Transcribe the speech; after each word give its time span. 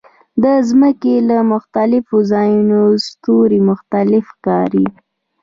د 0.43 0.45
ځمکې 0.69 1.15
له 1.29 1.37
مختلفو 1.53 2.17
ځایونو 2.31 2.79
ستوري 3.05 3.59
مختلف 3.69 4.23
ښکاري. 4.33 4.85